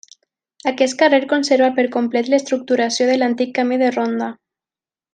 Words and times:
Aquest 0.71 0.95
carrer 1.01 1.19
conserva 1.33 1.69
per 1.77 1.85
complet 1.97 2.33
l'estructuració 2.35 3.09
de 3.13 3.19
l'antic 3.23 3.55
camí 3.63 3.81
de 3.87 3.95
ronda. 3.99 4.33